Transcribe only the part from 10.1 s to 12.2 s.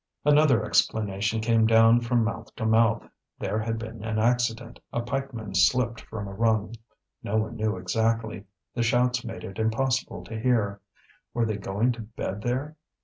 to hear; were they going to